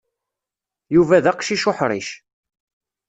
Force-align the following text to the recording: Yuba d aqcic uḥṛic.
Yuba 0.95 1.23
d 1.23 1.25
aqcic 1.31 1.63
uḥṛic. 1.71 2.09